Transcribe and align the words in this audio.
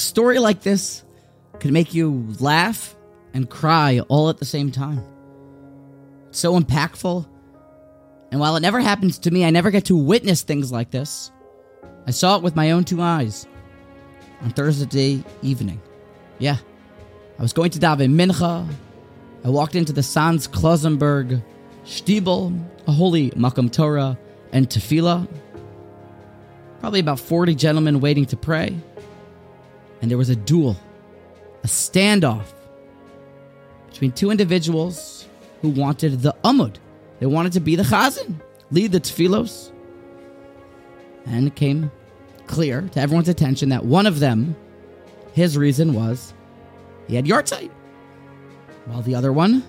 story 0.00 0.38
like 0.38 0.62
this 0.62 1.04
could 1.58 1.72
make 1.72 1.94
you 1.94 2.26
laugh 2.40 2.96
and 3.34 3.48
cry 3.48 4.00
all 4.08 4.28
at 4.28 4.38
the 4.38 4.44
same 4.44 4.70
time. 4.72 5.04
It's 6.28 6.38
so 6.38 6.58
impactful. 6.58 7.26
And 8.30 8.40
while 8.40 8.56
it 8.56 8.60
never 8.60 8.80
happens 8.80 9.18
to 9.20 9.30
me, 9.30 9.44
I 9.44 9.50
never 9.50 9.70
get 9.70 9.86
to 9.86 9.96
witness 9.96 10.42
things 10.42 10.70
like 10.70 10.90
this. 10.90 11.30
I 12.06 12.12
saw 12.12 12.36
it 12.36 12.42
with 12.42 12.56
my 12.56 12.70
own 12.70 12.84
two 12.84 13.02
eyes 13.02 13.46
on 14.42 14.50
Thursday 14.50 15.22
evening. 15.42 15.80
Yeah, 16.38 16.56
I 17.38 17.42
was 17.42 17.52
going 17.52 17.70
to 17.72 17.78
daven 17.78 18.14
mincha. 18.14 18.66
I 19.44 19.48
walked 19.48 19.74
into 19.74 19.92
the 19.92 20.02
Sanz 20.02 20.46
Klausenburg 20.46 21.42
Stiebel, 21.84 22.58
a 22.86 22.92
holy 22.92 23.30
Makom 23.32 23.72
Torah, 23.72 24.18
and 24.52 24.68
Tefillah. 24.68 25.28
Probably 26.78 27.00
about 27.00 27.20
40 27.20 27.54
gentlemen 27.54 28.00
waiting 28.00 28.26
to 28.26 28.36
pray. 28.36 28.76
And 30.00 30.10
there 30.10 30.18
was 30.18 30.30
a 30.30 30.36
duel, 30.36 30.76
a 31.62 31.66
standoff 31.66 32.46
between 33.88 34.12
two 34.12 34.30
individuals 34.30 35.28
who 35.60 35.68
wanted 35.68 36.22
the 36.22 36.34
Amud. 36.44 36.76
They 37.18 37.26
wanted 37.26 37.52
to 37.52 37.60
be 37.60 37.76
the 37.76 37.82
Chazan, 37.82 38.40
lead 38.70 38.92
the 38.92 39.00
Tfilos. 39.00 39.72
And 41.26 41.46
it 41.46 41.54
came 41.54 41.90
clear 42.46 42.82
to 42.92 43.00
everyone's 43.00 43.28
attention 43.28 43.68
that 43.68 43.84
one 43.84 44.06
of 44.06 44.20
them, 44.20 44.56
his 45.32 45.56
reason 45.58 45.92
was 45.92 46.32
he 47.06 47.16
had 47.16 47.26
yahrzeit, 47.26 47.70
while 48.86 49.02
the 49.02 49.14
other 49.14 49.32
one, 49.32 49.62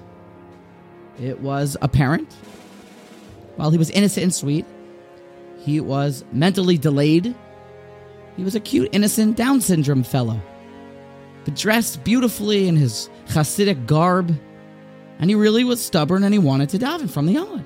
it 1.20 1.40
was 1.40 1.76
apparent. 1.82 2.32
While 3.58 3.72
he 3.72 3.78
was 3.78 3.90
innocent 3.92 4.24
and 4.24 4.34
sweet, 4.34 4.66
he 5.60 5.80
was 5.80 6.24
mentally 6.32 6.78
delayed. 6.78 7.36
He 8.38 8.44
was 8.44 8.56
a 8.56 8.60
cute, 8.60 8.90
innocent 8.92 9.38
Down 9.38 9.62
syndrome 9.62 10.04
fellow, 10.04 10.40
but 11.46 11.56
dressed 11.56 12.04
beautifully 12.04 12.68
in 12.68 12.76
his 12.76 13.10
Hasidic 13.28 13.86
garb, 13.86 14.36
and 15.20 15.30
he 15.30 15.36
really 15.36 15.64
was 15.64 15.84
stubborn 15.84 16.24
and 16.24 16.34
he 16.34 16.40
wanted 16.40 16.70
to 16.70 16.80
daven 16.80 17.10
from 17.10 17.28
the 17.28 17.36
Amud. 17.36 17.64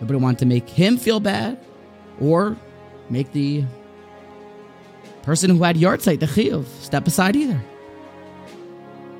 Nobody 0.00 0.18
wanted 0.18 0.38
to 0.38 0.46
make 0.46 0.68
him 0.68 0.96
feel 0.96 1.18
bad 1.18 1.58
or 2.20 2.56
make 3.10 3.32
the 3.32 3.64
person 5.22 5.50
who 5.50 5.62
had 5.62 5.76
yahrzeit, 5.76 6.20
the 6.20 6.26
chiyuv, 6.26 6.64
step 6.80 7.06
aside 7.06 7.34
either. 7.34 7.60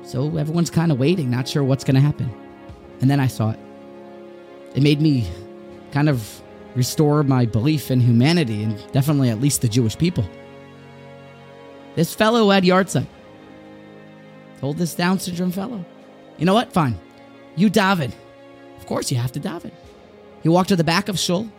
So 0.03 0.37
everyone's 0.37 0.69
kind 0.69 0.91
of 0.91 0.99
waiting, 0.99 1.29
not 1.29 1.47
sure 1.47 1.63
what's 1.63 1.83
going 1.83 1.95
to 1.95 2.01
happen. 2.01 2.31
And 3.01 3.11
then 3.11 3.19
I 3.19 3.27
saw 3.27 3.51
it. 3.51 3.59
It 4.75 4.81
made 4.81 5.01
me 5.01 5.27
kind 5.91 6.09
of 6.09 6.41
restore 6.75 7.23
my 7.23 7.45
belief 7.45 7.91
in 7.91 7.99
humanity 7.99 8.63
and 8.63 8.91
definitely 8.91 9.29
at 9.29 9.41
least 9.41 9.61
the 9.61 9.67
Jewish 9.67 9.97
people. 9.97 10.27
This 11.95 12.13
fellow 12.13 12.49
had 12.49 12.63
yahrzeit 12.63 13.07
told 14.59 14.77
this 14.77 14.93
Down 14.93 15.19
syndrome 15.19 15.51
fellow, 15.51 15.85
you 16.37 16.45
know 16.45 16.53
what? 16.53 16.71
Fine. 16.71 16.97
You 17.55 17.69
daven. 17.69 18.11
Of 18.77 18.85
course, 18.85 19.11
you 19.11 19.17
have 19.17 19.31
to 19.33 19.39
daven. 19.39 19.71
He 20.43 20.49
walked 20.49 20.69
to 20.69 20.75
the 20.75 20.83
back 20.83 21.09
of 21.09 21.19
Shul. 21.19 21.49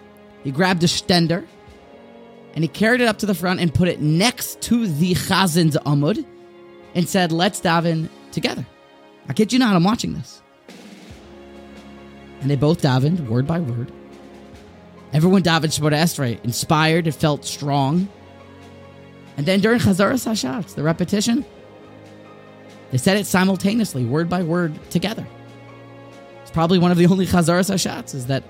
He 0.45 0.51
grabbed 0.51 0.83
a 0.85 0.87
stender 0.87 1.47
and 2.55 2.65
he 2.65 2.69
carried 2.69 3.01
it 3.01 3.09
up 3.09 3.19
to 3.19 3.27
the 3.27 3.35
front 3.35 3.61
and 3.61 3.73
put 3.73 3.89
it 3.89 4.01
next 4.01 4.61
to 4.63 4.87
the 4.87 5.15
Chazan's 5.15 5.77
Amud 5.87 6.25
and 6.95 7.09
said, 7.09 7.33
Let's 7.33 7.61
daven 7.61 8.09
together. 8.33 8.67
I 9.29 9.33
kid 9.33 9.53
you 9.53 9.59
not, 9.59 9.77
I'm 9.77 9.85
watching 9.85 10.15
this. 10.15 10.43
And 12.41 12.51
they 12.51 12.57
both 12.57 12.81
davened 12.81 13.29
word 13.29 13.47
by 13.47 13.61
word. 13.61 13.93
Everyone 15.13 15.43
davened 15.43 15.77
Shemona 15.77 16.01
Esrei, 16.03 16.43
inspired, 16.45 17.07
it 17.07 17.15
felt 17.15 17.45
strong. 17.45 18.09
And 19.37 19.47
then 19.47 19.61
during 19.61 19.81
Chazaras 19.81 20.27
Hashatz, 20.27 20.75
the 20.75 20.83
repetition, 20.83 21.45
they 22.91 22.99
said 22.99 23.17
it 23.17 23.27
simultaneously, 23.27 24.05
word 24.05 24.29
by 24.29 24.43
word, 24.43 24.79
together. 24.91 25.27
It's 26.43 26.51
probably 26.51 26.79
one 26.79 26.91
of 26.91 26.99
the 26.99 27.07
only 27.07 27.27
Chazaras 27.27 27.71
Hashatz 27.71 28.15
is 28.15 28.27
that 28.27 28.45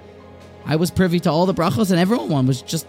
I 0.67 0.77
was 0.77 0.91
privy 0.91 1.21
to 1.21 1.31
all 1.31 1.47
the 1.47 1.55
brachos, 1.55 1.91
and 1.91 1.99
everyone 1.99 2.47
was 2.47 2.61
just 2.63 2.87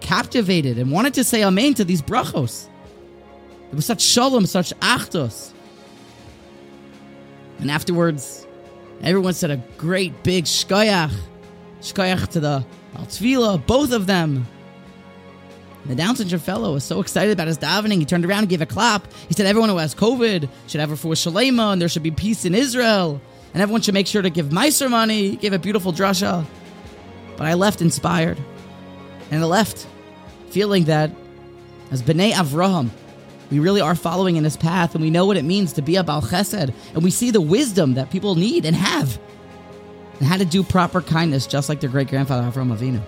captivated 0.00 0.78
and 0.78 0.90
wanted 0.90 1.14
to 1.14 1.24
say 1.24 1.42
amen 1.42 1.74
to 1.74 1.84
these 1.84 2.02
brachos. 2.02 2.68
It 3.70 3.74
was 3.74 3.86
such 3.86 4.02
shalom, 4.02 4.46
such 4.46 4.74
achtos. 4.80 5.52
And 7.58 7.70
afterwards, 7.70 8.46
everyone 9.02 9.32
said 9.32 9.50
a 9.50 9.56
great 9.78 10.22
big 10.22 10.44
shkoyach. 10.44 11.12
Shkoyach 11.84 12.28
to 12.28 12.40
the 12.40 12.64
Altvila, 12.94 13.64
both 13.66 13.92
of 13.92 14.06
them. 14.06 14.46
The 15.86 15.94
Down 15.94 16.16
syndrome 16.16 16.40
fellow 16.40 16.72
was 16.72 16.82
so 16.82 17.00
excited 17.00 17.32
about 17.32 17.46
his 17.46 17.58
davening, 17.58 17.98
he 17.98 18.06
turned 18.06 18.24
around 18.24 18.40
and 18.40 18.48
gave 18.48 18.62
a 18.62 18.66
clap. 18.66 19.06
He 19.28 19.34
said 19.34 19.44
everyone 19.44 19.68
who 19.68 19.76
has 19.76 19.94
COVID 19.94 20.48
should 20.66 20.80
have 20.80 20.90
a 20.90 20.96
for 20.96 21.12
shalema 21.12 21.74
and 21.74 21.82
there 21.82 21.90
should 21.90 22.02
be 22.02 22.10
peace 22.10 22.46
in 22.46 22.54
Israel. 22.54 23.20
And 23.52 23.62
everyone 23.62 23.82
should 23.82 23.94
make 23.94 24.06
sure 24.06 24.22
to 24.22 24.30
give 24.30 24.46
Meiser 24.46 24.90
money. 24.90 25.30
He 25.30 25.36
gave 25.36 25.52
a 25.52 25.58
beautiful 25.58 25.92
drasha. 25.92 26.46
But 27.36 27.46
I 27.46 27.54
left 27.54 27.82
inspired. 27.82 28.38
And 29.30 29.42
I 29.42 29.46
left 29.46 29.86
feeling 30.48 30.84
that 30.84 31.10
as 31.90 32.02
B'nai 32.02 32.32
Avraham, 32.32 32.88
we 33.50 33.58
really 33.58 33.82
are 33.82 33.94
following 33.94 34.36
in 34.36 34.44
his 34.44 34.56
path 34.56 34.94
and 34.94 35.04
we 35.04 35.10
know 35.10 35.26
what 35.26 35.36
it 35.36 35.44
means 35.44 35.74
to 35.74 35.82
be 35.82 35.96
a 35.96 36.02
Baal 36.02 36.22
Chesed. 36.22 36.72
And 36.94 37.04
we 37.04 37.10
see 37.10 37.30
the 37.30 37.42
wisdom 37.42 37.94
that 37.94 38.10
people 38.10 38.36
need 38.36 38.64
and 38.64 38.74
have 38.74 39.20
and 40.18 40.28
how 40.28 40.36
to 40.36 40.44
do 40.44 40.62
proper 40.62 41.00
kindness 41.00 41.46
just 41.46 41.68
like 41.68 41.80
their 41.80 41.90
great 41.90 42.08
grandfather 42.08 42.42
Avraham 42.42 42.76
Avinu. 42.76 43.02